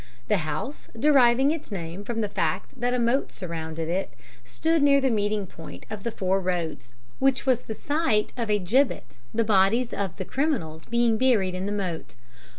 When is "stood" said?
4.43-4.81